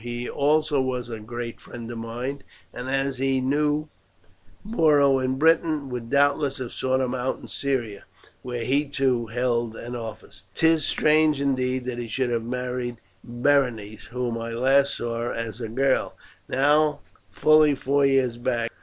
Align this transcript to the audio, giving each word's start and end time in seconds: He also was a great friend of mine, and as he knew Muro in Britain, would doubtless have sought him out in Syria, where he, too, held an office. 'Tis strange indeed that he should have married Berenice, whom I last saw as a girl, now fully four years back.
He 0.03 0.27
also 0.27 0.81
was 0.81 1.11
a 1.11 1.19
great 1.19 1.61
friend 1.61 1.91
of 1.91 1.97
mine, 1.99 2.41
and 2.73 2.89
as 2.89 3.19
he 3.19 3.39
knew 3.39 3.87
Muro 4.63 5.19
in 5.19 5.35
Britain, 5.37 5.89
would 5.89 6.09
doubtless 6.09 6.57
have 6.57 6.73
sought 6.73 7.01
him 7.01 7.13
out 7.13 7.37
in 7.39 7.47
Syria, 7.47 8.05
where 8.41 8.63
he, 8.65 8.85
too, 8.87 9.27
held 9.27 9.75
an 9.75 9.95
office. 9.95 10.41
'Tis 10.55 10.87
strange 10.87 11.39
indeed 11.39 11.85
that 11.85 11.99
he 11.99 12.07
should 12.07 12.31
have 12.31 12.43
married 12.43 12.97
Berenice, 13.23 14.05
whom 14.05 14.39
I 14.39 14.53
last 14.53 14.97
saw 14.97 15.31
as 15.33 15.61
a 15.61 15.69
girl, 15.69 16.17
now 16.49 17.01
fully 17.29 17.75
four 17.75 18.03
years 18.03 18.37
back. 18.37 18.71